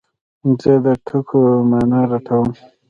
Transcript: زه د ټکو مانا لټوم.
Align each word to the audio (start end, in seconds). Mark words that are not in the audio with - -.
زه 0.61 0.73
د 0.85 0.87
ټکو 1.07 1.39
مانا 1.69 2.01
لټوم. 2.11 2.49